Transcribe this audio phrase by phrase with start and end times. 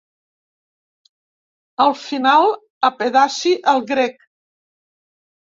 [1.85, 2.49] Al final,
[2.91, 4.27] apedaci el grec.